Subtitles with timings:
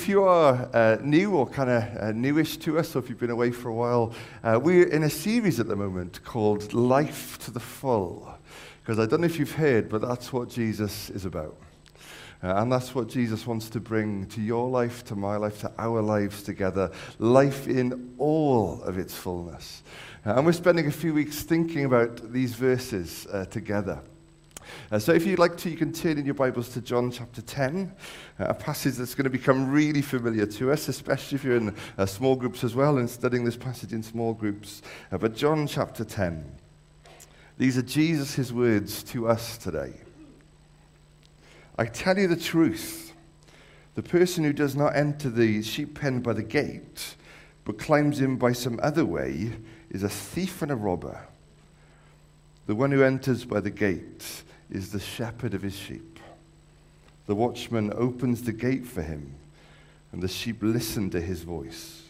[0.00, 3.20] If you are uh, new or kind of uh, newish to us, or if you've
[3.20, 7.38] been away for a while, uh, we're in a series at the moment called Life
[7.40, 8.34] to the Full.
[8.80, 11.54] Because I don't know if you've heard, but that's what Jesus is about.
[12.42, 15.72] Uh, and that's what Jesus wants to bring to your life, to my life, to
[15.76, 16.90] our lives together.
[17.18, 19.82] Life in all of its fullness.
[20.24, 24.00] Uh, and we're spending a few weeks thinking about these verses uh, together.
[24.90, 27.42] Uh, so if you'd like to, you can turn in your Bibles to John chapter
[27.42, 27.94] 10,
[28.38, 31.74] uh, a passage that's going to become really familiar to us, especially if you're in
[31.98, 34.82] uh, small groups as well and studying this passage in small groups.
[35.12, 36.44] Uh, but John chapter 10.
[37.58, 39.94] These are Jesus' words to us today.
[41.78, 43.12] I tell you the truth.
[43.94, 47.16] The person who does not enter the sheep pen by the gate,
[47.64, 49.52] but climbs in by some other way,
[49.90, 51.26] is a thief and a robber.
[52.66, 56.18] The one who enters by the gate is the shepherd of his sheep.
[57.26, 59.34] The watchman opens the gate for him,
[60.12, 62.02] and the sheep listen to his voice.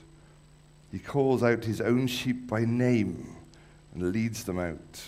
[0.90, 3.36] He calls out his own sheep by name
[3.94, 5.02] and leads them out.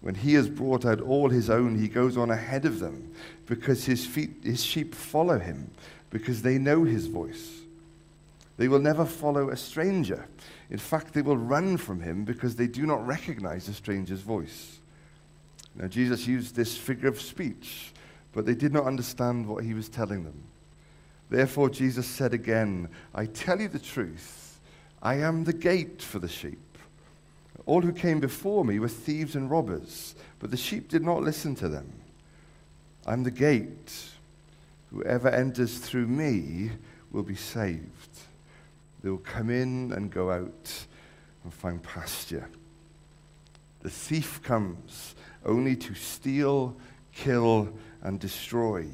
[0.00, 3.12] When he has brought out all his own, he goes on ahead of them
[3.46, 5.70] because his, feet, his sheep follow him
[6.10, 7.60] because they know his voice.
[8.56, 10.26] They will never follow a stranger.
[10.68, 14.79] In fact, they will run from him because they do not recognize a stranger's voice.
[15.74, 17.92] Now, Jesus used this figure of speech,
[18.32, 20.42] but they did not understand what he was telling them.
[21.30, 24.58] Therefore, Jesus said again, I tell you the truth,
[25.02, 26.58] I am the gate for the sheep.
[27.66, 31.54] All who came before me were thieves and robbers, but the sheep did not listen
[31.56, 31.92] to them.
[33.06, 33.92] I'm the gate.
[34.90, 36.72] Whoever enters through me
[37.12, 38.18] will be saved.
[39.02, 40.86] They will come in and go out
[41.44, 42.48] and find pasture.
[43.82, 46.76] The thief comes only to steal,
[47.12, 47.68] kill,
[48.02, 48.86] and destroy.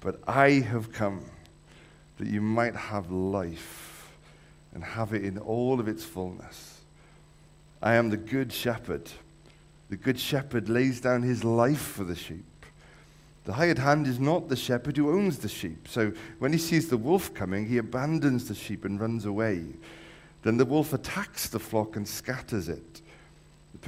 [0.00, 1.24] But I have come
[2.18, 4.12] that you might have life
[4.74, 6.80] and have it in all of its fullness.
[7.80, 9.10] I am the good shepherd.
[9.88, 12.44] The good shepherd lays down his life for the sheep.
[13.44, 15.88] The hired hand is not the shepherd who owns the sheep.
[15.88, 19.64] So when he sees the wolf coming, he abandons the sheep and runs away.
[20.42, 23.00] Then the wolf attacks the flock and scatters it.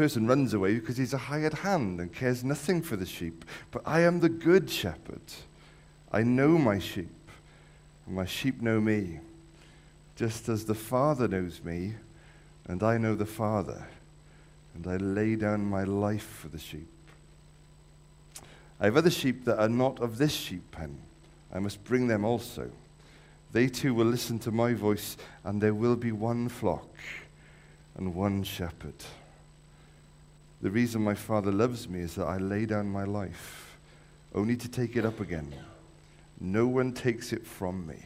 [0.00, 3.44] Person runs away because he's a hired hand and cares nothing for the sheep.
[3.71, 5.21] But I am the good shepherd.
[6.11, 7.28] I know my sheep,
[8.06, 9.21] and my sheep know me,
[10.16, 11.97] just as the Father knows me,
[12.66, 13.88] and I know the Father,
[14.75, 16.88] and I lay down my life for the sheep.
[18.81, 20.97] I have other sheep that are not of this sheep pen.
[21.53, 22.71] I must bring them also.
[23.53, 26.88] They too will listen to my voice, and there will be one flock
[27.99, 28.94] and one shepherd.
[30.62, 33.78] The reason my Father loves me is that I lay down my life,
[34.34, 35.54] only to take it up again.
[36.38, 37.97] No one takes it from me,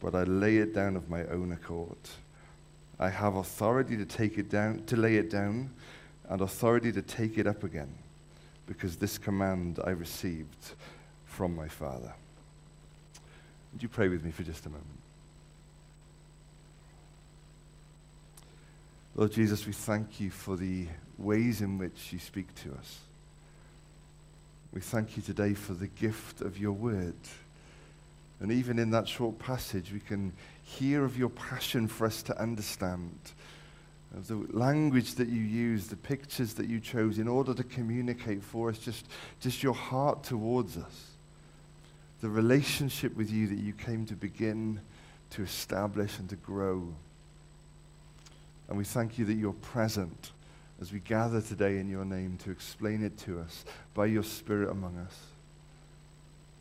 [0.00, 1.98] but I lay it down of my own accord.
[2.98, 5.70] I have authority to take it down, to lay it down,
[6.28, 7.92] and authority to take it up again,
[8.66, 10.74] because this command I received
[11.24, 12.12] from my Father.
[13.72, 14.86] Would you pray with me for just a moment?
[19.14, 20.86] Lord Jesus, we thank you for the
[21.20, 22.98] ways in which you speak to us.
[24.72, 27.14] We thank you today for the gift of your word.
[28.40, 30.32] And even in that short passage, we can
[30.62, 33.18] hear of your passion for us to understand,
[34.16, 38.42] of the language that you use, the pictures that you chose in order to communicate
[38.42, 39.06] for us just,
[39.40, 41.10] just your heart towards us,
[42.20, 44.80] the relationship with you that you came to begin
[45.30, 46.94] to establish and to grow.
[48.68, 50.30] And we thank you that you're present
[50.80, 53.64] as we gather today in your name to explain it to us
[53.94, 55.16] by your Spirit among us.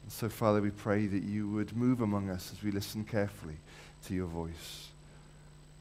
[0.03, 3.57] And so, Father, we pray that you would move among us as we listen carefully
[4.05, 4.87] to your voice.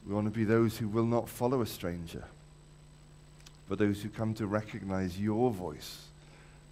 [0.07, 2.23] We want to be those who will not follow a stranger,
[3.67, 6.05] but those who come to recognize your voice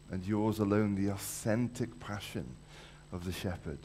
[0.10, 2.46] and yours alone, the authentic passion
[3.12, 3.80] of the shepherd.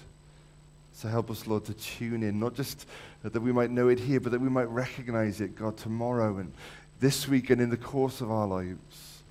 [0.95, 2.87] So help us, Lord, to tune in, not just
[3.23, 6.53] that we might know it here, but that we might recognize it, God, tomorrow and
[7.03, 9.23] this week and in the course of our lives,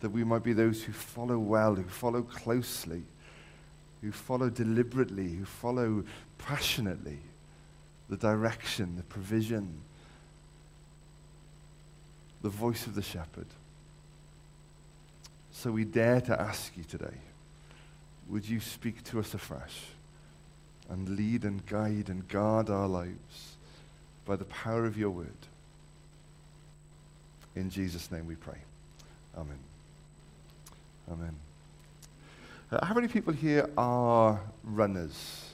[0.00, 3.02] that we might be those who follow well, who follow closely,
[4.02, 6.04] who follow deliberately, who follow
[6.36, 7.18] passionately
[8.10, 9.80] the direction, the provision,
[12.42, 13.46] the voice of the shepherd.
[15.52, 17.16] So we dare to ask you today
[18.28, 19.84] would you speak to us afresh
[20.90, 23.54] and lead and guide and guard our lives
[24.26, 25.46] by the power of your word?
[27.56, 28.58] In Jesus' name we pray.
[29.36, 29.58] Amen.
[31.10, 31.34] Amen.
[32.70, 35.46] Uh, how many people here are runners?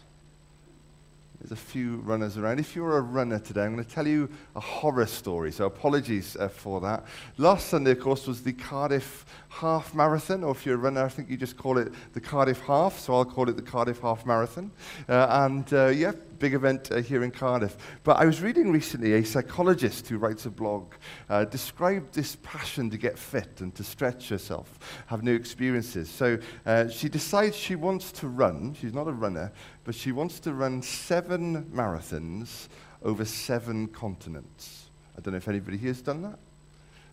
[1.42, 2.60] there's a few runners around.
[2.60, 6.36] If you're a runner today, I'm going to tell you a horror story, so apologies
[6.36, 7.04] uh, for that.
[7.36, 11.08] Last Sunday, of course, was the Cardiff Half Marathon, or if you're a runner, I
[11.08, 14.24] think you just call it the Cardiff Half, so I'll call it the Cardiff Half
[14.24, 14.70] Marathon.
[15.08, 17.76] Uh, and uh, yeah, big event uh, here in Cardiff.
[18.04, 20.94] But I was reading recently a psychologist who writes a blog
[21.28, 26.08] uh, described this passion to get fit and to stretch herself, have new experiences.
[26.10, 28.74] So uh, she decides she wants to run.
[28.80, 29.52] She's not a runner,
[29.84, 32.68] but she wants to run seven marathons
[33.02, 34.90] over seven continents.
[35.16, 36.38] I don't know if anybody here has done that.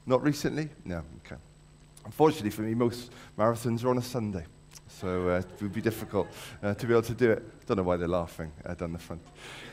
[0.06, 0.70] Not recently?
[0.86, 1.36] No, okay.
[2.06, 4.46] Unfortunately for me, most marathons are on a Sunday.
[5.00, 6.28] So uh, it would be difficult
[6.62, 7.66] uh, to be able to do it.
[7.66, 9.22] Don't know why they're laughing uh, down the front.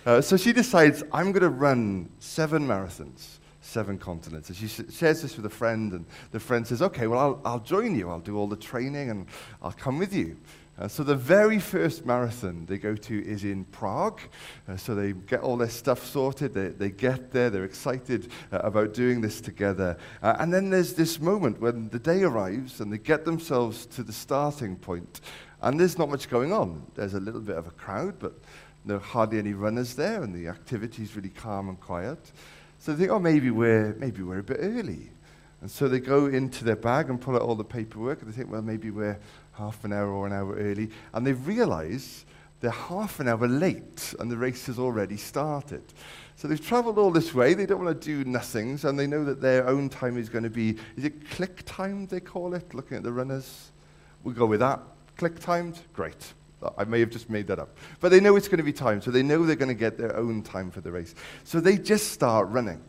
[0.05, 4.51] Uh, so she decides, I'm going to run seven marathons, seven continents.
[4.51, 7.41] And she sh- shares this with a friend, and the friend says, Okay, well, I'll,
[7.45, 8.09] I'll join you.
[8.09, 9.27] I'll do all the training, and
[9.61, 10.37] I'll come with you.
[10.79, 14.21] Uh, so the very first marathon they go to is in Prague.
[14.69, 16.53] Uh, so they get all their stuff sorted.
[16.53, 17.49] They, they get there.
[17.49, 19.97] They're excited uh, about doing this together.
[20.23, 24.03] Uh, and then there's this moment when the day arrives and they get themselves to
[24.03, 25.23] the starting point.
[25.63, 26.87] And there's not much going on.
[26.95, 28.35] There's a little bit of a crowd, but
[28.85, 32.19] there are hardly any runners there, and the activity is really calm and quiet.
[32.79, 35.11] So they think, oh, maybe we're, maybe we're a bit early.
[35.61, 38.37] And so they go into their bag and pull out all the paperwork, and they
[38.37, 39.19] think, well, maybe we're
[39.57, 42.25] half an hour or an hour early, and they realize
[42.61, 45.83] they're half an hour late and the race has already started.
[46.37, 49.25] So they've traveled all this way, they don't want to do nothings, and they know
[49.25, 52.75] that their own time is going to be, is it click time they call it,
[52.75, 53.71] looking at the runners?
[54.23, 54.81] We'll go with that.
[55.17, 55.81] Click timed?
[55.93, 56.33] Great.
[56.77, 57.77] I may have just made that up.
[58.01, 59.97] But they know it's going to be time, so they know they're going to get
[59.99, 61.15] their own time for the race.
[61.45, 62.83] So they just start running.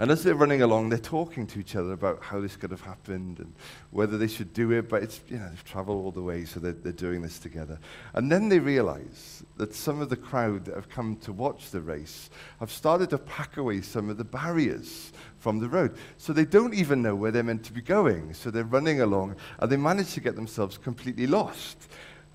[0.00, 2.82] And as they're running along, they're talking to each other about how this could have
[2.82, 3.52] happened and
[3.90, 4.88] whether they should do it.
[4.88, 7.80] But it's, you know, they've traveled all the way, so they're, they're doing this together.
[8.14, 11.80] And then they realize that some of the crowd that have come to watch the
[11.80, 12.30] race
[12.60, 15.96] have started to pack away some of the barriers from the road.
[16.16, 18.34] So they don't even know where they're meant to be going.
[18.34, 21.88] So they're running along and they manage to get themselves completely lost.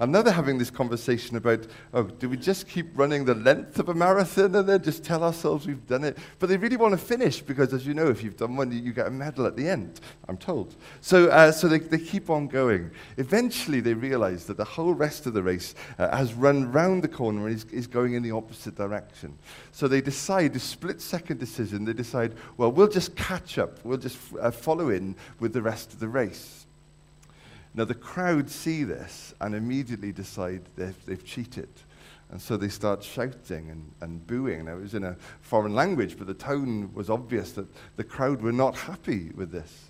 [0.04, 3.80] And now they're having this conversation about, oh, do we just keep running the length
[3.80, 6.18] of a marathon and then just tell ourselves we've done it?
[6.40, 8.92] But they really want to finish because, as you know, if you've done one, you
[8.92, 10.76] get a medal at the end, I'm told.
[11.00, 12.92] So, uh, so they, they keep on going.
[13.16, 17.08] Eventually, they realize that the whole rest of the race uh, has run round the
[17.08, 19.38] corner and is, is going in the opposite direction.
[19.72, 23.98] So they decide, this split second decision, they decide, well, we'll just catch up, we'll
[23.98, 26.63] just uh, follow in with the rest of the race.
[27.76, 31.70] Now, the crowd see this and immediately decide they've, they've cheated.
[32.30, 34.66] And so they start shouting and, and booing.
[34.66, 38.42] Now, it was in a foreign language, but the tone was obvious that the crowd
[38.42, 39.90] were not happy with this.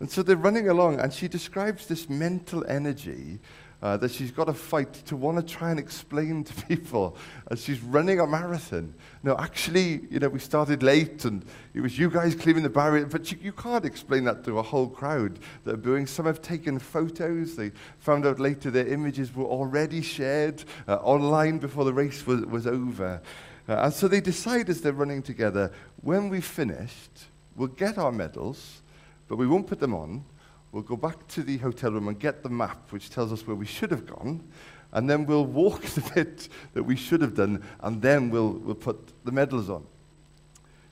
[0.00, 3.38] And so they're running along, and she describes this mental energy
[3.84, 7.14] uh, that she's got to fight to want to try and explain to people
[7.50, 8.94] as she's running a marathon.
[9.22, 11.44] No, actually, you know, we started late and
[11.74, 14.62] it was you guys clearing the barrier, but you, you can't explain that to a
[14.62, 16.06] whole crowd that are booing.
[16.06, 17.56] Some have taken photos.
[17.56, 22.40] They found out later their images were already shared uh, online before the race was,
[22.46, 23.20] was over.
[23.68, 25.70] Uh, and so they decide as they're running together,
[26.00, 28.80] when we've finished, we'll get our medals,
[29.28, 30.24] but we won't put them on
[30.74, 33.54] We'll go back to the hotel room and get the map, which tells us where
[33.54, 34.42] we should have gone.
[34.90, 38.74] And then we'll walk the bit that we should have done, and then we'll, we'll
[38.74, 39.86] put the medals on.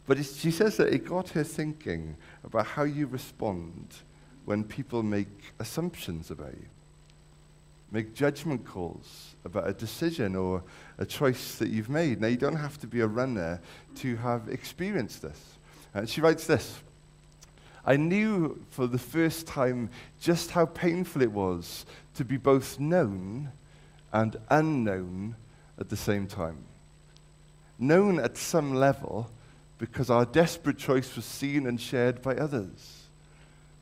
[0.06, 3.96] But she says that it got her thinking about how you respond
[4.44, 6.68] when people make assumptions about you,
[7.90, 10.62] make judgment calls about a decision or
[10.98, 12.20] a choice that you've made.
[12.20, 13.60] Now, you don't have to be a runner
[13.96, 15.58] to have experienced this.
[15.92, 16.82] And she writes this
[17.84, 21.84] I knew for the first time just how painful it was
[22.14, 23.50] to be both known
[24.12, 25.36] and unknown
[25.78, 26.64] at the same time.
[27.78, 29.30] Known at some level
[29.78, 33.08] because our desperate choice was seen and shared by others,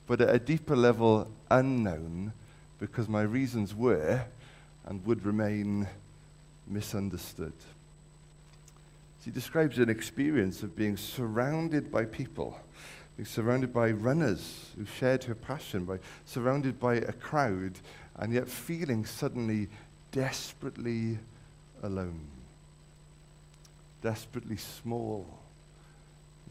[0.07, 2.33] but at a deeper level, unknown
[2.79, 4.25] because my reasons were
[4.87, 5.87] and would remain
[6.67, 7.53] misunderstood.
[9.23, 12.59] She describes an experience of being surrounded by people
[13.25, 17.79] surrounded by runners who shared her passion, by surrounded by a crowd,
[18.17, 19.69] and yet feeling suddenly
[20.13, 21.19] desperately
[21.83, 22.27] alone,
[24.03, 25.27] desperately small,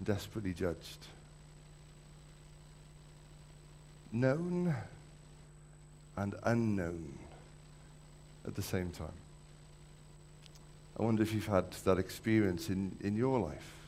[0.03, 1.07] desperately judged.
[4.11, 4.75] Known
[6.17, 7.17] and unknown
[8.45, 9.07] at the same time.
[10.99, 13.78] I wonder if you've had that experience in, in your life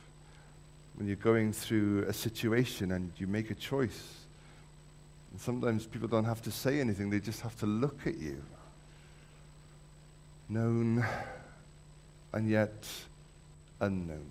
[0.94, 4.14] when you're going through a situation and you make a choice.
[5.30, 8.42] And sometimes people don't have to say anything, they just have to look at you.
[10.48, 11.04] Known
[12.32, 12.88] and yet
[13.80, 14.26] unknown.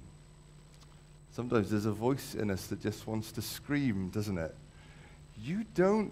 [1.33, 4.53] Sometimes there's a voice in us that just wants to scream, doesn't it?
[5.41, 6.11] You don't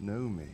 [0.00, 0.48] know me.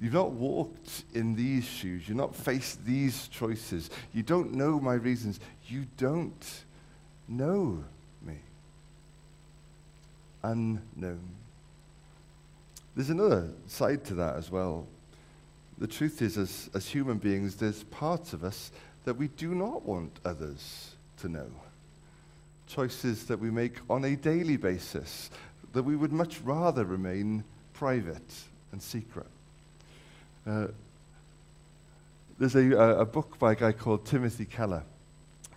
[0.00, 2.08] You've not walked in these shoes.
[2.08, 3.90] You've not faced these choices.
[4.12, 5.40] You don't know my reasons.
[5.66, 6.64] You don't
[7.28, 7.84] know
[8.22, 8.34] me.
[10.42, 11.20] Unknown.
[12.94, 14.86] There's another side to that as well.
[15.78, 18.70] The truth is, as, as human beings, there's parts of us
[19.04, 21.50] that we do not want others to know.
[22.66, 25.30] Choices that we make on a daily basis
[25.72, 28.32] that we would much rather remain private
[28.72, 29.26] and secret.
[30.46, 30.68] Uh,
[32.38, 34.82] there's a, a, book by a guy called Timothy Keller,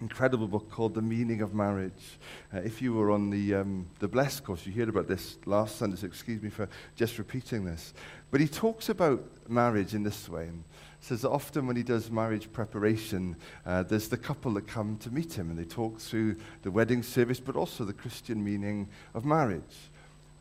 [0.01, 2.18] incredible book called The Meaning of Marriage.
[2.53, 5.77] Uh, if you were on the, um, the Blessed course, you heard about this last
[5.77, 7.94] Sunday, so excuse me for just repeating this.
[8.32, 10.48] But he talks about marriage in this way.
[10.48, 10.63] And
[11.01, 15.12] says that often when he does marriage preparation, uh, there's the couple that come to
[15.12, 19.25] meet him and they talk through the wedding service, but also the Christian meaning of
[19.25, 19.89] marriage.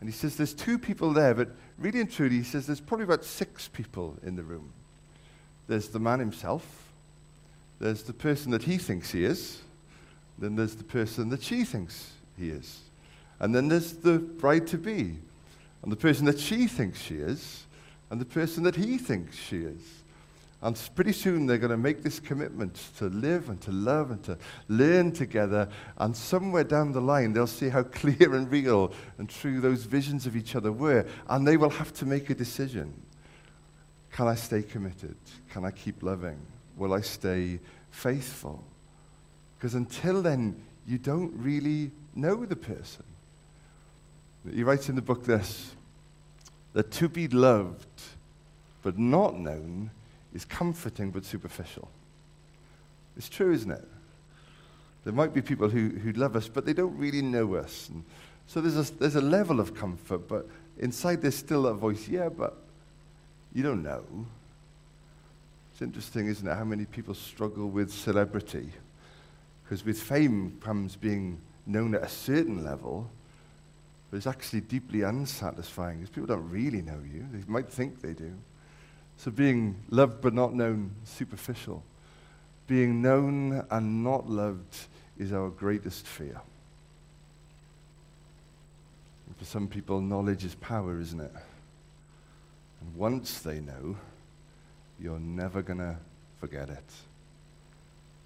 [0.00, 3.04] And he says there's two people there, but really and truly, he says there's probably
[3.04, 4.72] about six people in the room.
[5.66, 6.87] There's the man himself,
[7.80, 9.58] there's the person that he thinks he is,
[10.38, 12.80] then there's the person that she thinks he is.
[13.40, 15.16] And then there's the bride to be,
[15.82, 17.64] and the person that she thinks she is,
[18.10, 19.80] and the person that he thinks she is.
[20.60, 24.20] And pretty soon they're going to make this commitment to live and to love and
[24.24, 25.68] to learn together.
[25.98, 30.26] And somewhere down the line, they'll see how clear and real and true those visions
[30.26, 31.06] of each other were.
[31.28, 32.92] And they will have to make a decision.
[34.10, 35.16] Can I stay committed?
[35.50, 36.40] Can I keep loving?
[36.78, 37.58] Will I stay
[37.90, 38.62] faithful?
[39.58, 43.04] Because until then, you don't really know the person.
[44.50, 45.74] He writes in the book this
[46.72, 47.86] that to be loved
[48.82, 49.90] but not known
[50.32, 51.88] is comforting but superficial.
[53.16, 53.84] It's true, isn't it?
[55.04, 57.88] There might be people who, who love us, but they don't really know us.
[57.88, 58.04] And
[58.46, 60.46] so there's a, there's a level of comfort, but
[60.78, 62.56] inside there's still that voice, yeah, but
[63.52, 64.04] you don't know.
[65.78, 68.72] It's interesting, isn't it, how many people struggle with celebrity?
[69.62, 73.08] Because with fame comes being known at a certain level,
[74.10, 77.24] but it's actually deeply unsatisfying because people don't really know you.
[77.32, 78.32] They might think they do.
[79.18, 81.84] So being loved but not known, superficial.
[82.66, 84.76] Being known and not loved
[85.16, 86.40] is our greatest fear.
[89.28, 91.32] And for some people, knowledge is power, isn't it?
[92.80, 93.94] And once they know,
[95.00, 95.96] you're never going to
[96.40, 96.92] forget it.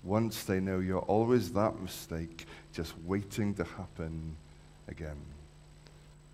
[0.04, 4.36] Once they know, you're always that mistake just waiting to happen
[4.88, 5.20] again.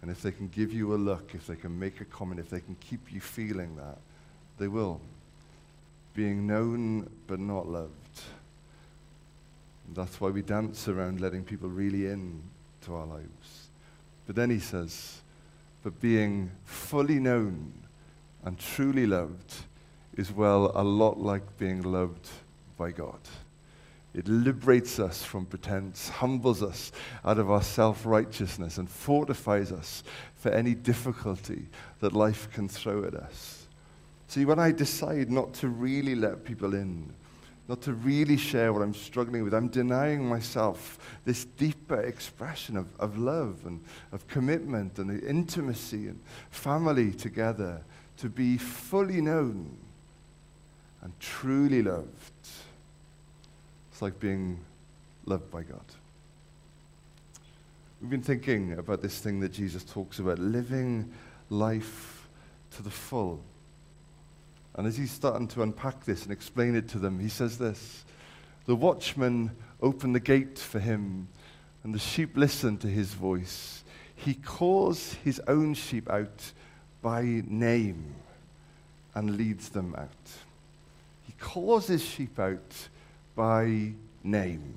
[0.01, 2.49] And if they can give you a look, if they can make a comment, if
[2.49, 3.99] they can keep you feeling that,
[4.59, 5.01] they will.
[6.15, 7.93] Being known but not loved.
[9.95, 12.43] That's why we dance around letting people really in
[12.83, 13.69] to our lives.
[14.27, 15.21] But then he says,
[15.83, 17.73] but being fully known
[18.45, 19.55] and truly loved
[20.19, 22.29] is, well, a lot like being loved
[22.77, 23.21] by God.
[24.15, 26.91] It liberates us from pretense, humbles us
[27.25, 30.03] out of our self righteousness, and fortifies us
[30.35, 31.67] for any difficulty
[32.01, 33.67] that life can throw at us.
[34.27, 37.15] See, when I decide not to really let people in,
[37.69, 42.89] not to really share what I'm struggling with, I'm denying myself this deeper expression of,
[42.99, 46.21] of love and of commitment and the intimacy and
[46.51, 47.83] family together
[48.17, 49.77] to be fully known
[51.03, 52.33] and truly loved.
[53.91, 54.59] It's like being
[55.27, 55.81] loved by God.
[58.01, 61.13] We've been thinking about this thing that Jesus talks about living
[61.51, 62.29] life
[62.77, 63.41] to the full.
[64.77, 68.05] And as he's starting to unpack this and explain it to them, he says this
[68.67, 69.51] The watchman
[69.83, 71.27] opened the gate for him,
[71.83, 73.83] and the sheep listened to his voice.
[74.15, 76.53] He calls his own sheep out
[77.03, 78.15] by name
[79.15, 80.09] and leads them out.
[81.39, 82.89] Calls his sheep out
[83.35, 83.93] by
[84.23, 84.75] name.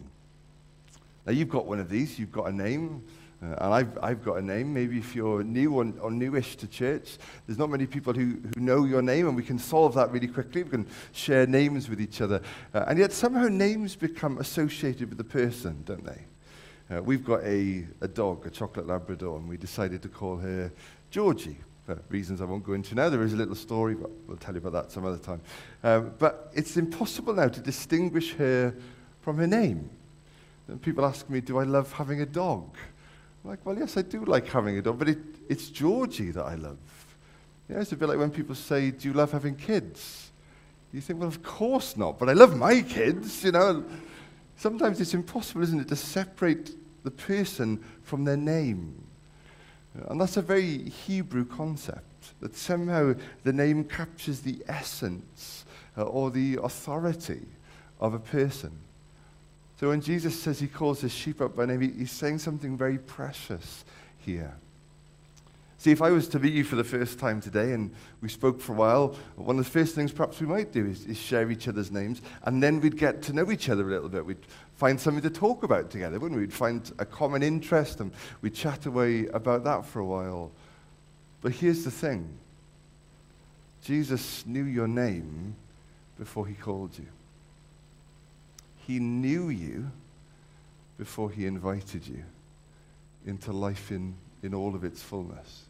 [1.26, 3.04] Now, you've got one of these, you've got a name.
[3.44, 4.72] Uh, and I've, I've got a name.
[4.72, 8.62] Maybe if you're new or, or newish to church, there's not many people who, who
[8.62, 10.62] know your name, and we can solve that really quickly.
[10.62, 12.42] We can share names with each other.
[12.74, 16.96] Uh, and yet, somehow, names become associated with the person, don't they?
[16.96, 20.72] Uh, we've got a, a dog, a chocolate Labrador, and we decided to call her
[21.10, 21.58] Georgie
[21.96, 23.10] for reasons I won't go into now.
[23.10, 25.42] There is a little story, but we'll tell you about that some other time.
[25.84, 28.74] Um, but it's impossible now to distinguish her
[29.22, 29.90] from her name.
[30.68, 32.76] And people ask me, Do I love having a dog?
[33.44, 35.18] I'm like, well, yes, I do like having a dog, but it,
[35.50, 36.78] it's Georgie that I love.
[37.70, 40.30] Yeah, it's a bit like when people say, do you love having kids?
[40.94, 43.84] You think, well, of course not, but I love my kids, you know.
[44.58, 48.94] Sometimes it's impossible, isn't it, to separate the person from their name.
[50.08, 55.66] And that's a very Hebrew concept, that somehow the name captures the essence
[55.98, 57.42] uh, or the authority
[58.00, 58.72] of a person.
[59.80, 63.00] So when Jesus says he calls his sheep up by name, he's saying something very
[63.00, 63.84] precious
[64.20, 64.56] here.
[65.82, 67.90] See, if I was to meet you for the first time today and
[68.22, 71.08] we spoke for a while, one of the first things perhaps we might do is,
[71.08, 74.08] is, share each other's names, and then we'd get to know each other a little
[74.08, 74.24] bit.
[74.24, 74.46] We'd
[74.76, 76.46] find something to talk about together, wouldn't we?
[76.46, 78.12] We'd find a common interest and
[78.44, 80.52] we'd chat away about that for a while.
[81.42, 82.30] But here's the thing
[83.84, 85.56] Jesus knew your name
[86.20, 87.08] before he called you,
[88.86, 89.90] he knew you
[91.00, 92.24] before he invited you
[93.26, 95.70] into life in, in all of its fullness.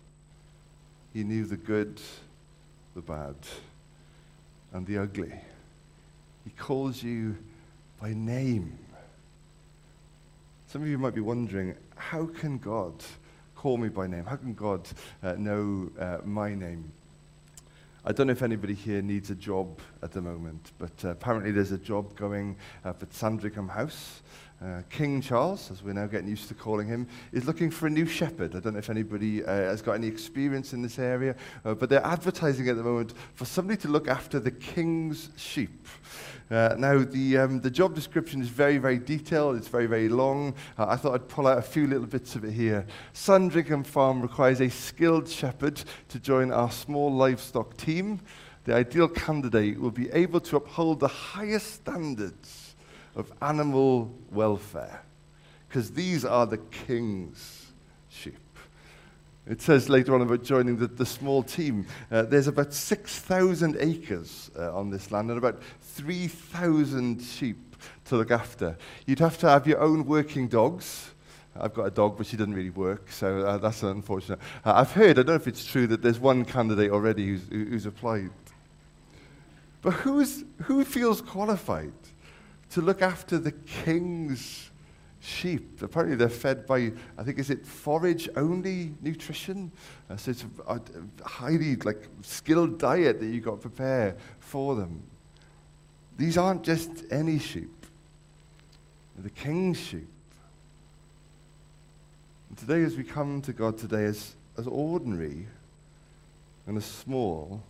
[1.14, 2.00] He knew the good,
[2.96, 3.36] the bad,
[4.74, 5.34] and the ugly.
[6.44, 7.38] He calls you
[8.00, 8.78] by name.
[10.68, 12.94] Some of you might be wondering, how can God
[13.56, 14.26] call me by name?
[14.26, 14.88] How can God
[15.22, 16.92] uh, know uh, my name?
[18.04, 21.52] I don't know if anybody here needs a job at the moment, but uh, apparently
[21.52, 24.22] there's a job going uh, at Sandringham House.
[24.64, 27.90] Uh, King Charles, as we're now getting used to calling him, is looking for a
[27.90, 28.56] new shepherd.
[28.56, 31.90] I don't know if anybody uh, has got any experience in this area, uh, but
[31.90, 35.88] they're advertising at the moment for somebody to look after the king's sheep.
[36.52, 39.56] Uh, now, the, um, the job description is very, very detailed.
[39.56, 40.54] It's very, very long.
[40.78, 42.86] Uh, I thought I'd pull out a few little bits of it here.
[43.14, 48.20] Sandringham Farm requires a skilled shepherd to join our small livestock team.
[48.66, 52.61] The ideal candidate will be able to uphold the highest standards
[53.16, 55.02] of animal welfare,
[55.68, 57.68] because these are the king's
[58.10, 58.38] sheep.
[59.48, 61.88] It says later on about joining the, the small team.
[62.12, 67.76] Uh, there's about 6,000 acres uh, on this land and about 3,000 sheep
[68.06, 68.78] to look after.
[69.08, 71.10] You'd have to have your own working dogs.
[71.60, 74.40] I've got a dog, but she doesn't really work, so uh, that's unfortunate.
[74.64, 77.48] Uh, I've heard, I don't know if it's true, that there's one candidate already who's,
[77.50, 78.30] who's applied.
[79.82, 81.92] But who's, who feels qualified
[82.72, 84.70] to look after the king's
[85.20, 85.82] sheep.
[85.82, 89.72] Apparently, they're fed by, I think, is it forage only nutrition?
[90.10, 90.80] Uh, so it's a,
[91.24, 95.04] highly like skilled diet that you've got to prepare for them.
[96.18, 97.86] These aren't just any sheep,
[99.16, 100.08] they're the king's sheep.
[102.50, 105.48] And today, as we come to God today, as, as ordinary
[106.68, 107.64] and as small,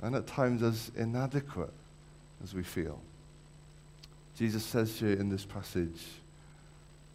[0.00, 1.72] and at times as inadequate
[2.42, 3.00] as we feel.
[4.38, 6.00] Jesus says you in this passage,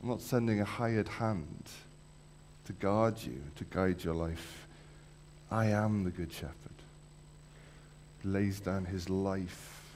[0.02, 1.64] I'm not sending a hired hand
[2.66, 4.68] to guard you, to guide your life.
[5.50, 6.54] I am the good shepherd.
[8.22, 9.94] He lays down his life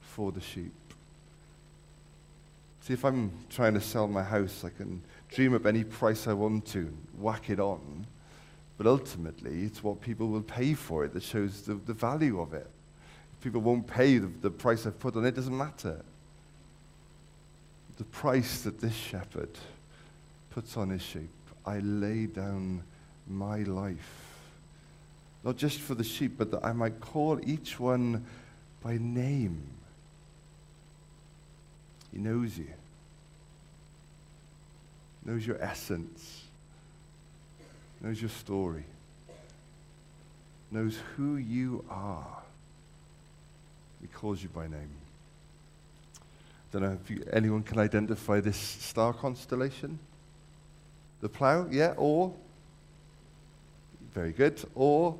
[0.00, 0.72] for the sheep.
[2.80, 6.32] See, if I'm trying to sell my house, I can dream up any price I
[6.32, 8.04] want to, whack it on.
[8.78, 12.52] But ultimately, it's what people will pay for it that shows the, the value of
[12.52, 12.68] it.
[13.36, 16.02] If people won't pay the, the price I've put on it, it doesn't matter
[17.98, 19.50] the price that this shepherd
[20.50, 21.30] puts on his sheep.
[21.66, 22.82] I lay down
[23.28, 24.24] my life.
[25.44, 28.24] Not just for the sheep, but that I might call each one
[28.82, 29.62] by name.
[32.12, 32.68] He knows you,
[35.24, 36.44] knows your essence,
[38.00, 38.84] knows your story,
[40.70, 42.42] knows who you are.
[44.00, 44.90] He calls you by name.
[46.70, 49.98] Don't know if you, anyone can identify this star constellation.
[51.20, 52.32] The plough, yeah, or
[54.12, 55.18] very good, or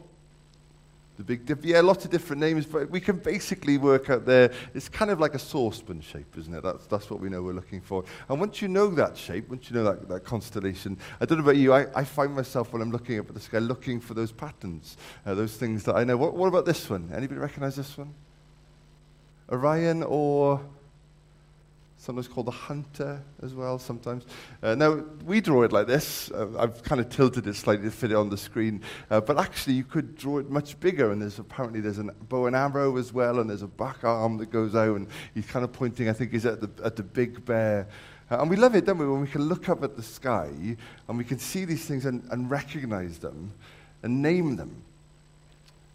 [1.17, 1.65] the big dip.
[1.65, 4.53] Yeah, lots of different names, but we can basically work out there.
[4.75, 6.63] It's kind of like a saucepan shape, isn't it?
[6.63, 8.05] That's, that's what we know we're looking for.
[8.29, 11.45] And once you know that shape, once you know that, that constellation, I don't know
[11.45, 14.15] about you, I, I find myself when I'm looking up at the sky looking for
[14.15, 16.17] those patterns, uh, those things that I know.
[16.17, 17.11] What, what about this one?
[17.13, 18.15] Anybody recognize this one?
[19.51, 20.61] Orion or
[21.99, 24.25] sometimes called the hunter as well sometimes.
[24.63, 26.31] Uh, now, we draw it like this.
[26.31, 28.83] Uh, I've kind of tilted it slightly to fit it on the screen.
[29.11, 31.11] Uh, but actually, you could draw it much bigger.
[31.11, 34.39] And there's apparently there's a bow and arrow as well, and there's a back arm
[34.39, 34.97] that goes out.
[34.97, 37.89] And he's kind of pointing, I think he's at the, at the big bear.
[38.31, 40.51] Uh, and we love it, don't we, when we can look up at the sky
[41.09, 43.53] and we can see these things and, and recognize them
[44.03, 44.83] and name them.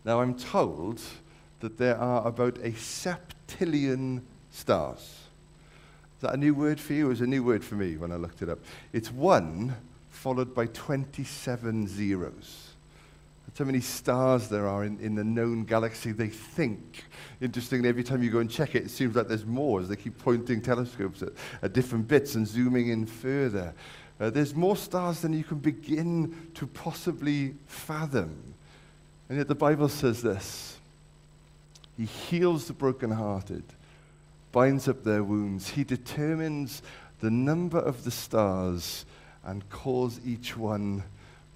[0.04, 1.00] Now, I'm told
[1.62, 5.23] that there are about a septillion stars
[6.24, 7.06] that a new word for you?
[7.06, 8.60] It was a new word for me when I looked it up.
[8.92, 9.76] It's one
[10.10, 12.70] followed by 27 zeros.
[13.46, 17.04] That's how many stars there are in, in the known galaxy, they think.
[17.40, 19.96] Interestingly, every time you go and check it, it seems like there's more as they
[19.96, 23.74] keep pointing telescopes at, at different bits and zooming in further.
[24.20, 28.54] Uh, there's more stars than you can begin to possibly fathom.
[29.30, 30.78] And yet the Bible says this
[31.98, 33.64] He heals the brokenhearted,
[34.54, 35.68] binds up their wounds.
[35.68, 36.82] He determines
[37.20, 39.06] the number of the stars
[39.44, 41.04] and calls each one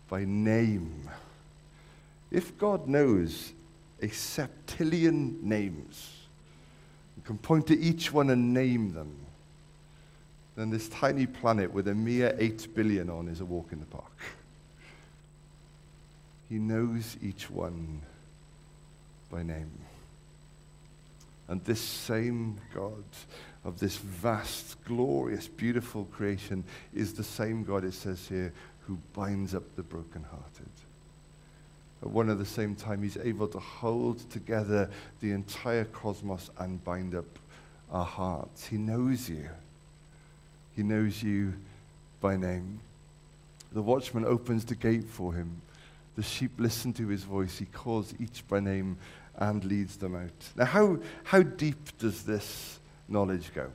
[0.10, 1.10] by name.
[2.32, 3.54] If God knows
[4.02, 6.14] a septillion names,
[7.16, 9.16] and can point to each one and name them,
[10.56, 13.86] then this tiny planet with a mere 8 billion on is a walk in the
[13.86, 14.12] park.
[16.50, 18.02] He knows each one
[19.30, 19.87] by name.
[21.48, 23.04] And this same God
[23.64, 29.54] of this vast, glorious, beautiful creation is the same God, it says here, who binds
[29.54, 30.70] up the brokenhearted.
[32.02, 36.84] At one and the same time, he's able to hold together the entire cosmos and
[36.84, 37.40] bind up
[37.92, 38.68] our hearts.
[38.68, 39.50] He knows you.
[40.76, 41.54] He knows you
[42.22, 42.80] by name.
[43.72, 45.62] The watchman opens the gate for him.
[46.16, 47.58] The sheep listen to his voice.
[47.58, 48.98] He calls each by name
[49.38, 50.30] and leads them out.
[50.56, 53.69] Now, how, how deep does this knowledge go?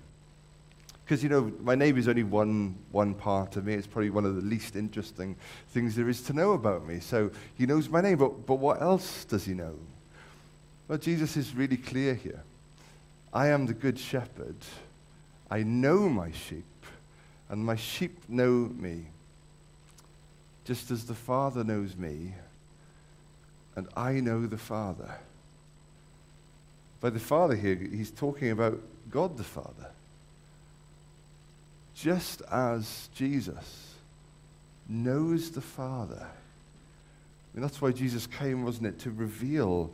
[1.05, 3.75] Because, you know, my name is only one, one part of me.
[3.75, 5.37] It's probably one of the least interesting
[5.71, 7.01] things there is to know about me.
[7.01, 9.75] So he knows my name, but, but what else does he know?
[10.89, 12.43] Well, Jesus is really clear here.
[13.33, 14.57] I am the good shepherd.
[15.51, 16.65] I know my sheep,
[17.49, 19.07] and my sheep know me.
[20.65, 22.35] Just as the Father knows me,
[23.75, 25.19] and I know the Father.
[27.03, 29.91] By the Father here, he's talking about God the Father
[31.95, 33.95] just as Jesus
[34.89, 36.25] knows the Father.
[36.25, 38.99] I mean, that's why Jesus came, wasn't it?
[39.01, 39.91] To reveal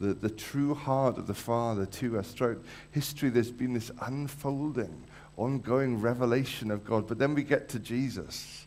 [0.00, 2.32] the, the true heart of the Father to us.
[2.32, 5.02] Throughout history, there's been this unfolding,
[5.36, 7.06] ongoing revelation of God.
[7.06, 8.66] But then we get to Jesus.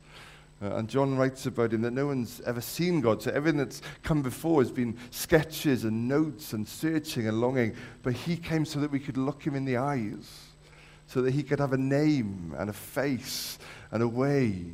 [0.62, 3.22] Uh, and John writes about him that no one's ever seen God.
[3.22, 7.76] So everything that's come before has been sketches and notes and searching and longing.
[8.04, 10.46] But he came so that we could look him in the eyes
[11.08, 13.60] so that he could have a name and a face
[13.92, 14.66] and a way.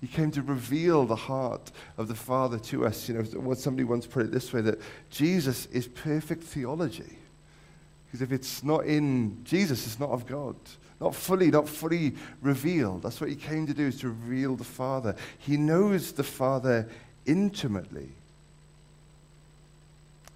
[0.00, 3.08] He came to reveal the heart of the Father to us.
[3.08, 7.18] You know, somebody once put it this way that Jesus is perfect theology.
[8.06, 10.56] Because if it's not in Jesus, it's not of God.
[11.00, 13.02] Not fully, not fully revealed.
[13.02, 15.16] That's what he came to do, is to reveal the Father.
[15.38, 16.86] He knows the Father
[17.24, 18.10] intimately.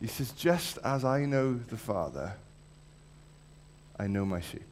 [0.00, 2.33] He says, just as I know the Father,
[3.98, 4.62] I know my sheep.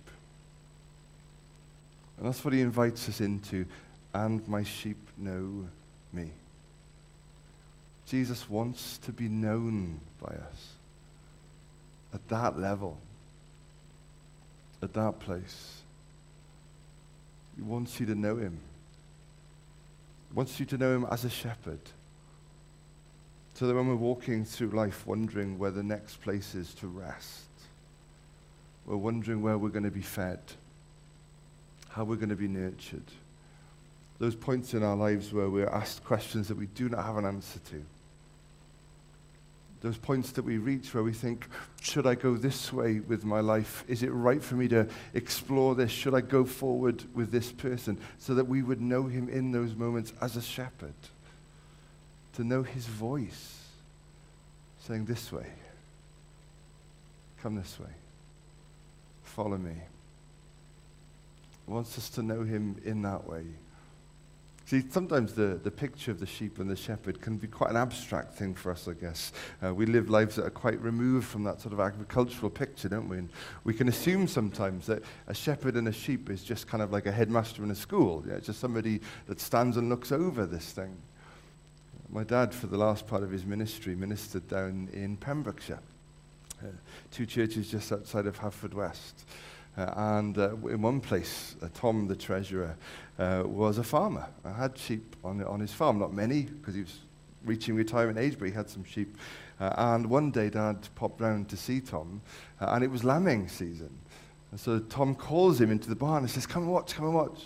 [2.16, 3.66] And that's what he invites us into.
[4.14, 5.66] And my sheep know
[6.12, 6.31] me.
[8.07, 10.68] Jesus wants to be known by us
[12.12, 12.98] at that level,
[14.83, 15.81] at that place.
[17.56, 18.58] He wants you to know him.
[20.30, 21.80] He wants you to know him as a shepherd.
[23.54, 27.44] So that when we're walking through life wondering where the next place is to rest,
[28.86, 30.40] we're wondering where we're going to be fed
[31.92, 33.04] how we're going to be nurtured.
[34.18, 37.26] Those points in our lives where we're asked questions that we do not have an
[37.26, 37.84] answer to.
[39.82, 41.46] Those points that we reach where we think,
[41.80, 43.84] should I go this way with my life?
[43.88, 45.90] Is it right for me to explore this?
[45.90, 47.98] Should I go forward with this person?
[48.18, 50.94] So that we would know him in those moments as a shepherd.
[52.34, 53.58] To know his voice
[54.86, 55.46] saying, This way.
[57.42, 57.90] Come this way.
[59.24, 59.74] Follow me
[61.66, 63.44] wants us to know him in that way.
[64.72, 67.76] See, sometimes the, the picture of the sheep and the shepherd can be quite an
[67.76, 69.30] abstract thing for us, I guess.
[69.62, 73.06] Uh, we live lives that are quite removed from that sort of agricultural picture, don't
[73.06, 73.18] we?
[73.18, 73.28] And
[73.64, 77.04] we can assume sometimes that a shepherd and a sheep is just kind of like
[77.04, 78.24] a headmaster in a school.
[78.26, 80.96] It's just somebody that stands and looks over this thing.
[82.08, 85.80] My dad, for the last part of his ministry, ministered down in Pembrokeshire,
[86.62, 86.68] uh,
[87.11, 89.26] two churches just outside of Haverfordwest.
[89.76, 92.76] Uh, and uh, in one place, uh, Tom, the treasurer,
[93.18, 94.26] uh, was a farmer.
[94.44, 96.98] I had sheep on, on his farm, not many, because he was
[97.44, 99.16] reaching retirement age, but he had some sheep.
[99.58, 102.20] Uh, and one day, Dad popped round to see Tom,
[102.61, 103.90] uh, and it was lambing season.
[104.50, 107.14] And so Tom calls him into the barn and says, Come and watch, come and
[107.14, 107.44] watch.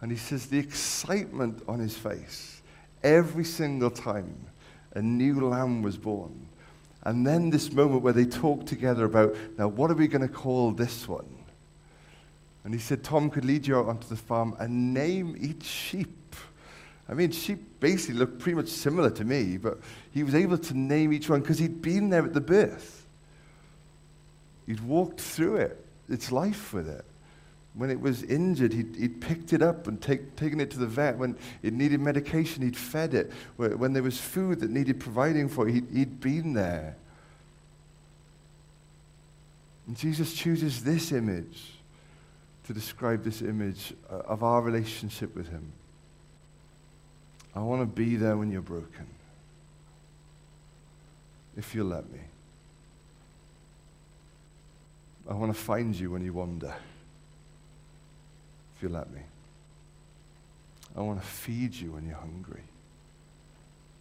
[0.00, 2.62] And he says, the excitement on his face,
[3.02, 4.34] every single time
[4.92, 6.46] a new lamb was born,
[7.04, 10.32] and then this moment where they talk together about, now, what are we going to
[10.32, 11.28] call this one?
[12.64, 16.24] And he said Tom could lead you out onto the farm and name each sheep
[17.08, 19.78] I mean, sheep basically looked pretty much similar to me, but
[20.12, 23.06] he was able to name each one because he'd been there at the birth.
[24.66, 27.04] He'd walked through it, its life with it.
[27.74, 30.86] When it was injured, he'd, he'd picked it up and take, taken it to the
[30.86, 31.18] vet.
[31.18, 33.32] When it needed medication, he'd fed it.
[33.56, 36.96] When there was food that needed providing for, he'd, he'd been there.
[39.88, 41.72] And Jesus chooses this image
[42.66, 45.72] to describe this image uh, of our relationship with him.
[47.54, 49.06] I want to be there when you're broken.
[51.56, 52.20] If you'll let me.
[55.28, 56.74] I want to find you when you wander.
[58.84, 59.22] You let me.
[60.94, 62.60] I want to feed you when you're hungry.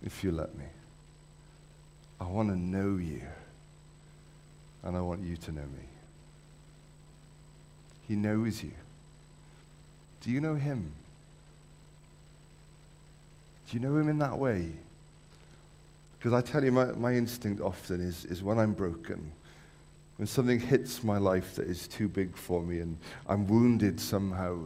[0.03, 0.65] If you let me.
[2.19, 3.21] I want to know you.
[4.83, 5.87] And I want you to know me.
[8.09, 8.73] He knows you.
[10.19, 10.91] Do you know him?
[13.69, 14.69] Do you know him in that way?
[16.19, 19.31] Because I tell you, my, my instinct often is, is when I'm broken,
[20.17, 22.97] when something hits my life that is too big for me and
[23.27, 24.59] I'm wounded somehow,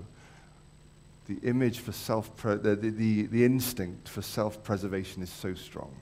[1.28, 5.94] the image for self, the, the, the instinct for self preservation is so strong.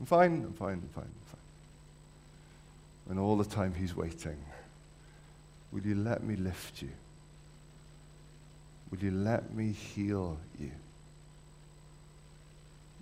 [0.00, 1.40] I'm fine, I'm fine, I'm fine, I'm fine.
[3.10, 4.36] And all the time he's waiting,
[5.72, 6.90] will you let me lift you?
[8.90, 10.70] Will you let me heal you?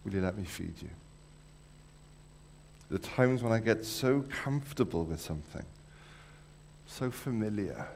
[0.04, 0.90] Will you let me feed you?
[2.92, 5.64] The times when I get so comfortable with something,
[6.86, 7.88] so familiar,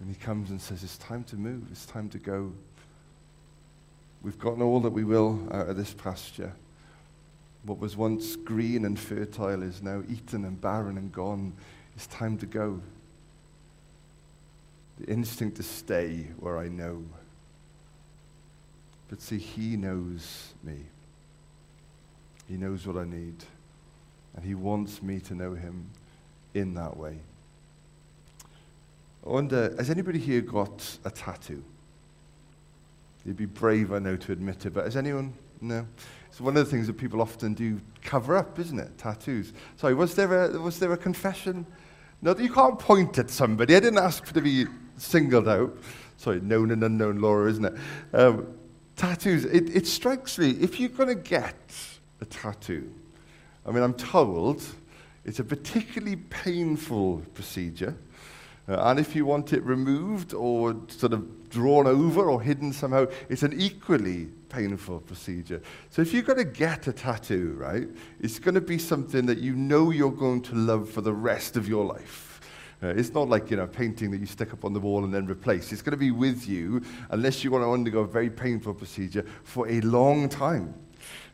[0.00, 2.52] and he comes and says, It's time to move, it's time to go.
[4.22, 6.52] We've gotten all that we will out of this pasture.
[7.64, 11.54] What was once green and fertile is now eaten and barren and gone.
[11.94, 12.80] It's time to go.
[14.98, 17.04] The instinct to stay where I know
[19.12, 20.78] but see, He knows me.
[22.52, 23.36] He knows what I need.
[24.36, 25.88] And He wants me to know Him
[26.52, 27.16] in that way.
[29.26, 31.64] I wonder, has anybody here got a tattoo?
[33.24, 35.32] You'd be brave, I know, to admit it, but has anyone?
[35.62, 35.86] No?
[36.28, 38.98] It's one of the things that people often do cover up, isn't it?
[38.98, 39.54] Tattoos.
[39.76, 41.64] Sorry, was there a, was there a confession?
[42.20, 43.76] No, you can't point at somebody.
[43.76, 44.66] I didn't ask for to be
[44.98, 45.74] singled out.
[46.18, 47.74] Sorry, known and unknown Laura, isn't it?
[48.12, 48.46] Um,
[48.96, 51.56] tattoos, it, it strikes me, if you're going to get
[52.22, 52.90] a tattoo,
[53.66, 54.64] I mean, I'm told
[55.24, 57.96] it's a particularly painful procedure.
[58.68, 63.06] Uh, and if you want it removed or sort of drawn over or hidden somehow,
[63.28, 65.60] it's an equally painful procedure.
[65.90, 67.88] So if you're going to get a tattoo, right,
[68.20, 71.56] it's going to be something that you know you're going to love for the rest
[71.56, 72.40] of your life.
[72.82, 75.04] Uh, it's not like you know a painting that you stick up on the wall
[75.04, 75.72] and then replace.
[75.72, 79.24] It's going to be with you unless you want to undergo a very painful procedure
[79.44, 80.74] for a long time.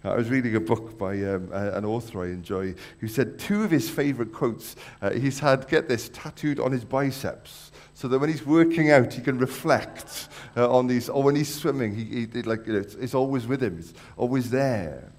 [0.05, 3.65] Uh, I was reading a book by um, an author I enjoy who said two
[3.65, 8.21] of his favorite quotes uh, he's had, get this, tattooed on his biceps so that
[8.21, 12.29] when he's working out, he can reflect uh, on these, or when he's swimming, he,
[12.33, 15.11] he like, you know, it's, it's always with him, it's always there.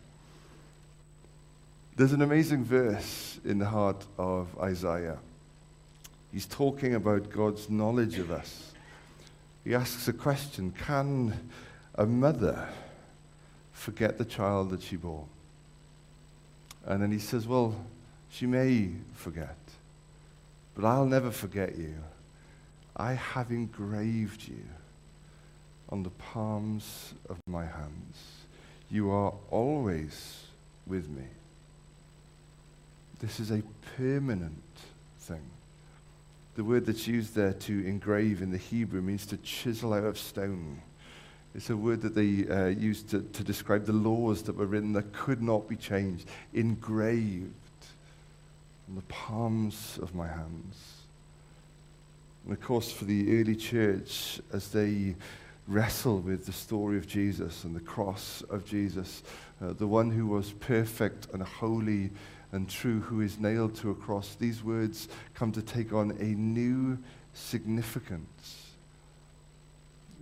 [1.97, 5.17] There's an amazing verse in the heart of Isaiah.
[6.31, 8.71] He's talking about God's knowledge of us.
[9.65, 11.49] He asks a question Can
[11.95, 12.69] a mother
[13.79, 15.25] forget the child that she bore?
[16.85, 17.75] And then he says, Well,
[18.29, 19.57] she may forget,
[20.75, 21.95] but I'll never forget you.
[22.95, 24.63] I have engraved you
[25.89, 28.17] on the palms of my hands.
[28.91, 30.43] You are always
[30.85, 31.23] with me.
[33.19, 33.61] This is a
[33.97, 34.61] permanent
[35.19, 35.41] thing.
[36.55, 40.17] The word that's used there to engrave in the Hebrew means to chisel out of
[40.17, 40.81] stone.
[41.59, 44.93] It's a word that they uh, used to, to describe the laws that were written
[44.93, 47.51] that could not be changed, engraved
[48.87, 51.01] on the palms of my hands.
[52.45, 55.15] And of course, for the early church, as they
[55.67, 59.21] wrestle with the story of Jesus and the cross of Jesus,
[59.61, 62.09] uh, the one who was perfect and holy
[62.53, 66.23] and true who is nailed to a cross, these words come to take on a
[66.23, 66.97] new
[67.33, 68.58] significance.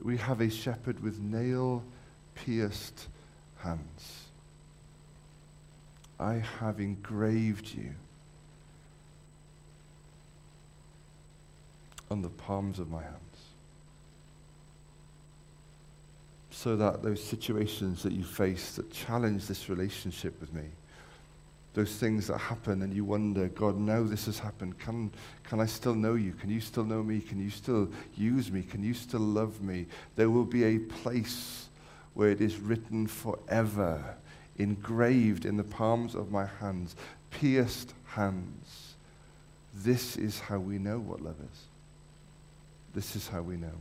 [0.07, 1.83] We have a shepherd with nail
[2.33, 3.09] pierced
[3.57, 4.23] hands.
[6.17, 7.89] I have engraved you
[12.09, 13.17] on the palms of my hands.
[16.51, 20.69] So that those situations that you face that challenge this relationship with me,
[21.77, 24.79] those things that happen and you wonder, God, now this has happened.
[24.79, 25.11] Can,
[25.43, 26.33] can I still know you?
[26.33, 27.19] Can you still know me?
[27.19, 28.63] Can you still use me?
[28.63, 29.85] Can you still love me?
[30.15, 31.67] There will be a place
[32.15, 34.03] where it is written forever,
[34.57, 36.95] engraved in the palms of my hands,
[37.29, 38.95] pierced hands.
[39.75, 41.59] This is how we know what love is.
[42.95, 43.77] This is how we know.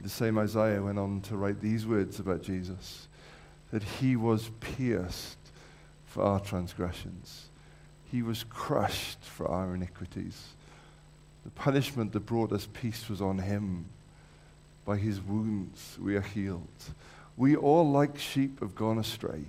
[0.00, 3.08] The same Isaiah went on to write these words about Jesus
[3.72, 5.38] that he was pierced
[6.08, 7.48] for our transgressions,
[8.10, 10.48] he was crushed for our iniquities.
[11.44, 13.86] The punishment that brought us peace was on him.
[14.84, 16.66] By his wounds we are healed.
[17.36, 19.44] We all, like sheep, have gone astray.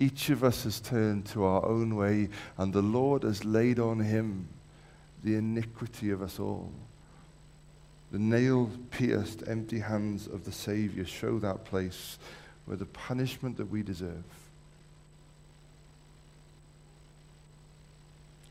[0.00, 4.00] Each of us has turned to our own way, and the Lord has laid on
[4.00, 4.48] him
[5.22, 6.72] the iniquity of us all.
[8.10, 12.18] The nail pierced, empty hands of the Savior show that place
[12.64, 14.24] where the punishment that we deserve.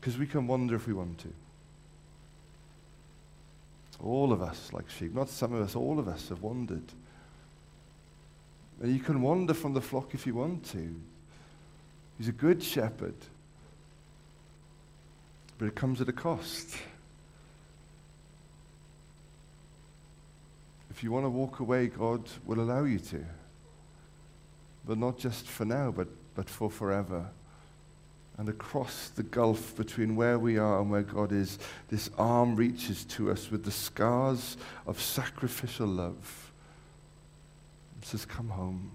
[0.08, 1.28] Because we can wander if we want to.
[4.02, 6.84] All of us, like sheep, not some of us, all of us have wandered.
[8.80, 10.94] And you can wander from the flock if you want to.
[12.16, 13.16] He's a good shepherd.
[15.58, 16.74] But it comes at a cost.
[20.88, 23.26] If you want to walk away, God will allow you to.
[24.86, 27.26] But not just for now, but, but for forever.
[28.38, 33.04] And across the gulf between where we are and where God is, this arm reaches
[33.06, 36.52] to us with the scars of sacrificial love.
[38.00, 38.92] It says, Come home.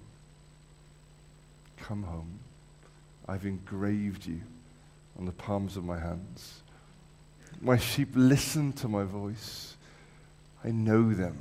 [1.78, 2.40] Come home.
[3.28, 4.42] I've engraved you
[5.20, 6.62] on the palms of my hands.
[7.62, 9.76] My sheep listen to my voice.
[10.64, 11.38] I know them.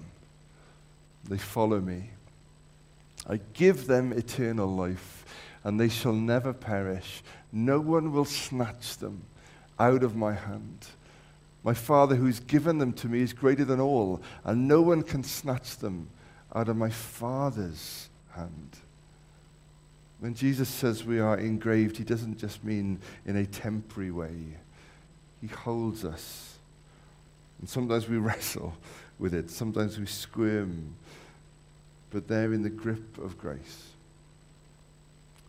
[1.29, 2.11] They follow me.
[3.29, 5.25] I give them eternal life,
[5.63, 7.23] and they shall never perish.
[7.53, 9.23] No one will snatch them
[9.79, 10.87] out of my hand.
[11.65, 15.23] My Father, who's given them to me, is greater than all, and no one can
[15.23, 16.09] snatch them
[16.55, 18.77] out of my Father's hand.
[20.19, 24.57] When Jesus says we are engraved, he doesn't just mean in a temporary way.
[25.41, 26.57] He holds us.
[27.61, 28.75] And sometimes we wrestle
[29.19, 30.95] with it, sometimes we squirm
[32.13, 33.89] but they're in the grip of grace,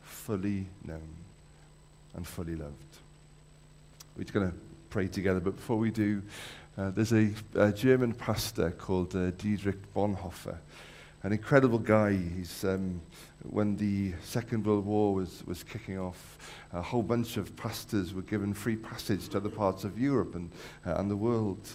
[0.02, 1.23] fully known
[2.16, 2.98] and fully loved.
[4.16, 4.58] We're going to
[4.90, 6.22] pray together, but before we do,
[6.78, 10.58] uh, there's a, a, German pastor called uh, Dietrich Bonhoeffer,
[11.24, 12.14] an incredible guy.
[12.16, 13.02] He's, um,
[13.44, 16.38] when the Second World War was, was kicking off,
[16.72, 20.52] a whole bunch of pastors were given free passage to other parts of Europe and,
[20.86, 21.68] uh, and the world.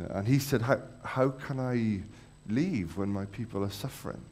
[0.00, 2.00] Uh, and he said, how, how can I
[2.52, 4.22] leave when my people are suffering,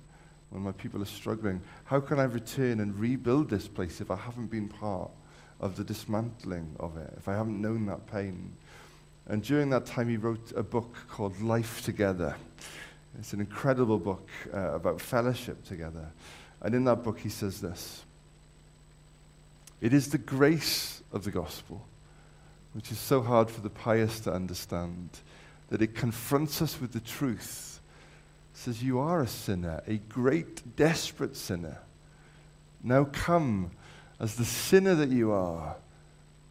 [0.50, 1.60] when my people are struggling?
[1.84, 5.10] How can I return and rebuild this place if I haven't been part
[5.60, 8.52] of the dismantling of it, if I haven't known that pain?
[9.26, 12.34] And during that time, he wrote a book called Life Together.
[13.18, 16.06] It's an incredible book uh, about fellowship together.
[16.62, 18.02] And in that book, he says this
[19.80, 21.86] It is the grace of the gospel,
[22.72, 25.10] which is so hard for the pious to understand,
[25.68, 27.70] that it confronts us with the truth
[28.60, 31.78] says, You are a sinner, a great, desperate sinner.
[32.82, 33.70] Now come
[34.20, 35.76] as the sinner that you are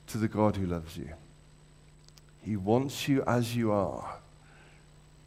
[0.07, 1.09] to the God who loves you.
[2.41, 4.17] He wants you as you are.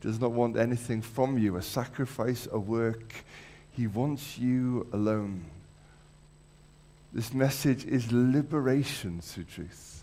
[0.00, 3.14] He does not want anything from you, a sacrifice, a work.
[3.70, 5.44] He wants you alone.
[7.12, 10.02] This message is liberation through truth.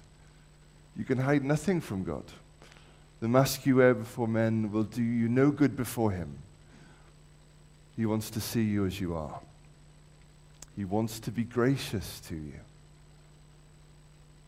[0.96, 2.24] You can hide nothing from God.
[3.20, 6.38] The mask you wear before men will do you no good before Him.
[7.98, 9.42] He wants to see you as you are.
[10.80, 12.54] He wants to be gracious to you.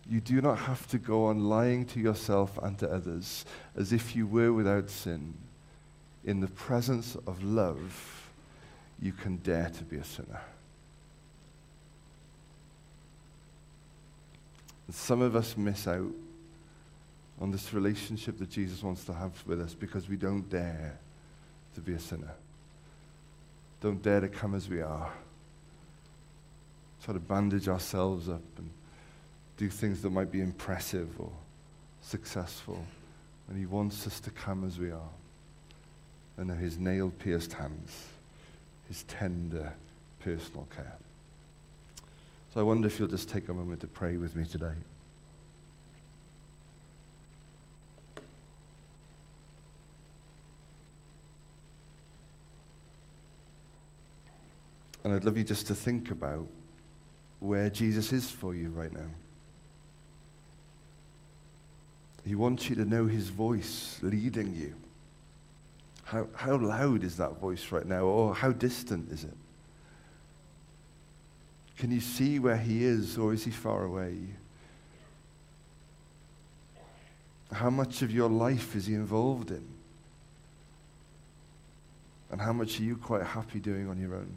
[0.09, 3.43] You do not have to go on lying to yourself and to others
[3.75, 5.33] as if you were without sin.
[6.23, 8.31] In the presence of love,
[9.01, 10.39] you can dare to be a sinner.
[14.87, 16.13] And some of us miss out
[17.41, 20.97] on this relationship that Jesus wants to have with us because we don't dare
[21.75, 22.35] to be a sinner
[23.81, 25.11] don't dare to come as we are.
[27.03, 28.69] Try to bandage ourselves up and
[29.57, 31.31] do things that might be impressive or
[32.01, 32.85] successful.
[33.47, 35.09] And He wants us to come as we are.
[36.37, 38.07] And know His nail pierced hands,
[38.87, 39.73] His tender
[40.19, 40.95] personal care.
[42.53, 44.73] So I wonder if you'll just take a moment to pray with me today.
[55.03, 56.45] And I'd love you just to think about
[57.41, 59.09] where Jesus is for you right now.
[62.25, 64.75] He wants you to know his voice leading you.
[66.03, 68.03] How, how loud is that voice right now?
[68.03, 69.33] Or how distant is it?
[71.77, 74.17] Can you see where he is, or is he far away?
[77.51, 79.65] How much of your life is he involved in?
[82.31, 84.31] And how much are you quite happy doing on your own?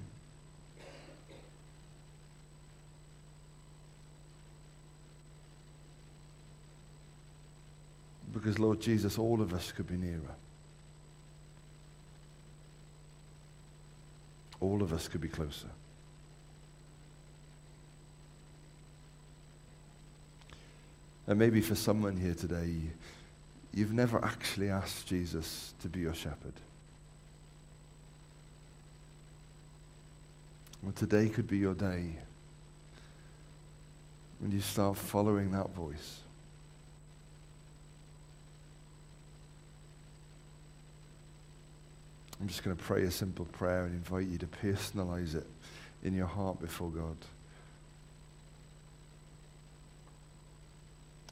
[8.35, 10.35] Because, Lord Jesus, all of us could be nearer.
[14.61, 15.69] All of us could be closer.
[21.27, 22.75] And maybe for someone here today,
[23.73, 26.55] you've never actually asked Jesus to be your shepherd.
[30.83, 32.17] Well, today could be your day
[34.41, 36.21] when you start following that voice.
[42.45, 45.47] I'm just going to pray a simple prayer and invite you to personalize it
[46.03, 47.17] in your heart before God.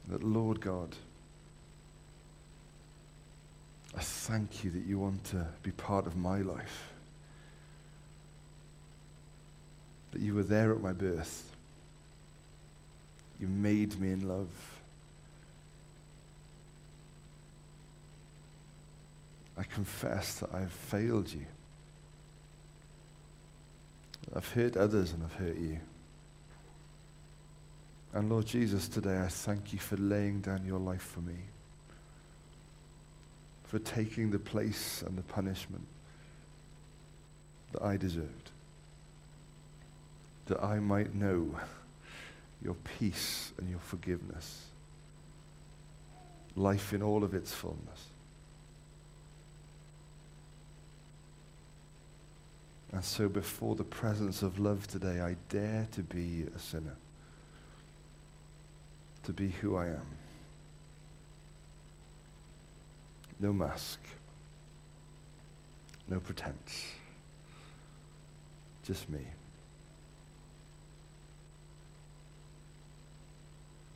[0.07, 0.95] That, Lord God,
[3.95, 6.91] I thank you that you want to be part of my life.
[10.13, 11.47] That you were there at my birth.
[13.39, 14.72] You made me in love.
[19.57, 21.45] I confess that I've failed you.
[24.35, 25.79] I've hurt others and I've hurt you.
[28.13, 31.37] And Lord Jesus, today I thank you for laying down your life for me,
[33.65, 35.85] for taking the place and the punishment
[37.71, 38.51] that I deserved,
[40.45, 41.55] that I might know
[42.63, 44.65] your peace and your forgiveness,
[46.55, 48.12] life in all of its fullness.
[52.93, 56.95] And so, before the presence of love today, I dare to be a sinner,
[59.23, 60.05] to be who I am.
[63.39, 63.99] No mask,
[66.07, 66.85] no pretense,
[68.83, 69.21] just me.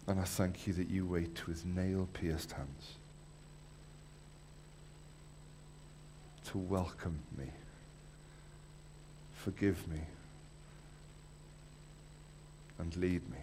[0.08, 2.94] And I thank you that you wait with nail pierced hands
[6.46, 7.52] to welcome me
[9.48, 10.02] forgive me
[12.80, 13.38] and lead me.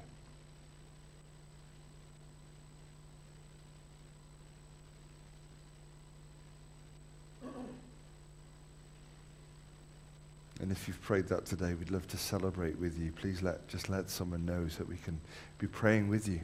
[10.61, 13.11] And if you've prayed that today, we'd love to celebrate with you.
[13.11, 15.19] Please let just let someone know so that we can
[15.59, 16.41] be praying with you.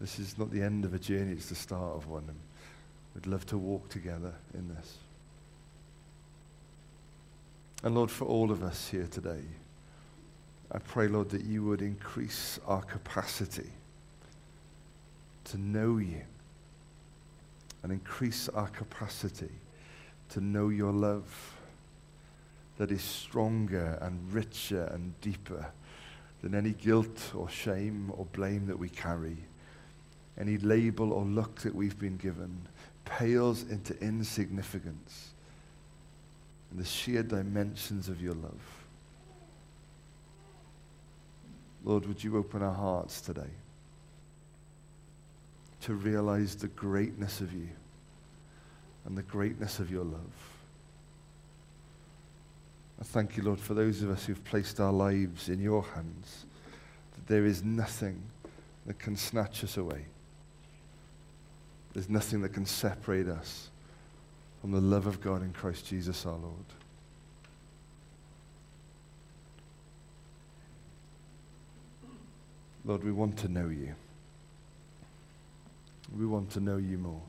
[0.00, 2.26] This is not the end of a journey, it's the start of one.
[2.28, 2.38] And
[3.16, 4.98] we'd love to walk together in this.
[7.82, 9.42] And Lord, for all of us here today,
[10.72, 13.70] I pray, Lord, that you would increase our capacity
[15.44, 16.22] to know you
[17.82, 19.50] and increase our capacity
[20.30, 21.54] to know your love
[22.76, 25.66] that is stronger and richer and deeper
[26.42, 29.36] than any guilt or shame or blame that we carry.
[30.38, 32.56] Any label or look that we've been given
[33.04, 35.30] pales into insignificance
[36.70, 38.60] and the sheer dimensions of your love.
[41.84, 43.50] Lord, would you open our hearts today
[45.82, 47.68] to realize the greatness of you
[49.06, 50.20] and the greatness of your love?
[53.00, 56.44] I thank you, Lord, for those of us who've placed our lives in your hands,
[57.14, 58.20] that there is nothing
[58.86, 60.04] that can snatch us away.
[61.94, 63.70] There's nothing that can separate us
[64.60, 66.54] from the love of God in Christ Jesus our Lord.
[72.84, 73.94] Lord, we want to know you.
[76.16, 77.20] We want to know you more.